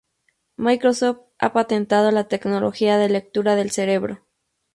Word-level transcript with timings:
Microsoft 0.57 1.19
ha 1.37 1.53
patentado 1.53 2.09
la 2.09 2.27
tecnología 2.27 2.97
de 2.97 3.07
lectura 3.07 3.55
del 3.55 3.69
cerebro. 3.69 4.25